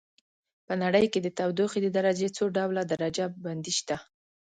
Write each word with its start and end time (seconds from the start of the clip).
په 0.65 0.73
نړۍ 0.83 1.05
کې 1.11 1.19
د 1.21 1.27
تودوخې 1.37 1.79
د 1.83 1.87
درجې 1.97 2.27
څو 2.37 2.43
ډول 2.55 2.75
درجه 2.93 3.25
بندي 3.43 3.73
شته. 3.79 3.97